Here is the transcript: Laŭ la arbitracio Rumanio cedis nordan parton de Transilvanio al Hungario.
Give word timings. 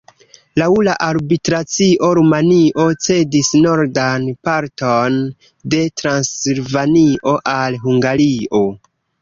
Laŭ 0.59 0.67
la 0.85 0.93
arbitracio 1.07 2.09
Rumanio 2.19 2.85
cedis 3.07 3.51
nordan 3.67 4.25
parton 4.49 5.21
de 5.75 5.83
Transilvanio 6.03 7.37
al 7.57 7.79
Hungario. 7.87 8.65